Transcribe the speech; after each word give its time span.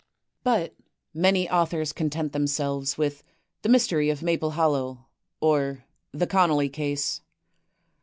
^^ 0.39 0.43
But 0.43 0.73
many 1.13 1.47
authors 1.47 1.93
content 1.93 2.33
themselves 2.33 2.97
with 2.97 3.23
"The 3.61 3.69
Mystery 3.69 4.09
of 4.09 4.23
Maple 4.23 4.49
Hollow," 4.49 5.05
or 5.39 5.83
"The 6.11 6.25
Connolly 6.25 6.69
Case." 6.69 7.21